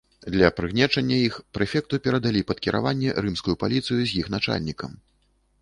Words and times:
Для 0.35 0.47
прыгнечання 0.59 1.17
іх 1.27 1.35
прэфекту 1.57 2.01
перадалі 2.09 2.41
пад 2.53 2.63
кіраванне 2.69 3.13
рымскую 3.27 3.55
паліцыю 3.65 4.01
з 4.03 4.11
іх 4.23 4.35
начальнікам. 4.39 4.99